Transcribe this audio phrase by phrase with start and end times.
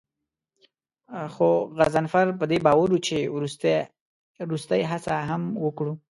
[1.33, 1.47] خو
[1.77, 3.17] غضنفر په دې باور و چې
[4.43, 5.93] وروستۍ هڅه هم وکړو.